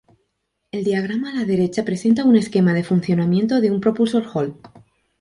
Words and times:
El 0.71 0.83
diagrama 0.83 1.29
a 1.29 1.35
la 1.35 1.45
derecha 1.45 1.85
presenta 1.85 2.25
un 2.25 2.35
esquema 2.35 2.73
de 2.73 2.83
funcionamiento 2.83 3.61
de 3.61 3.69
un 3.69 3.79
propulsor 3.79 4.25
Hall. 4.33 4.55